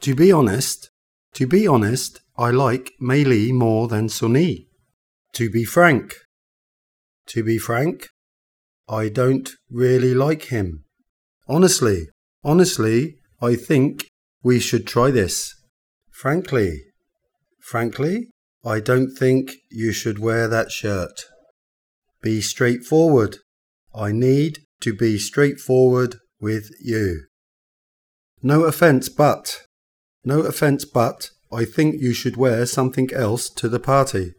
[0.00, 0.90] To be honest,
[1.34, 4.66] to be honest, I like Mei Li more than Sunny.
[5.34, 6.16] To be frank,
[7.26, 8.08] to be frank,
[8.88, 10.84] I don't really like him.
[11.46, 12.08] Honestly,
[12.42, 14.08] honestly, I think
[14.42, 15.54] we should try this.
[16.10, 16.80] Frankly,
[17.60, 18.30] frankly,
[18.64, 21.26] I don't think you should wear that shirt.
[22.22, 23.36] Be straightforward.
[23.94, 27.26] I need to be straightforward with you.
[28.42, 29.66] No offence, but,
[30.24, 34.34] no offence, but I think you should wear something else to the party.